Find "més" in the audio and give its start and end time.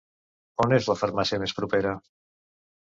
1.45-1.57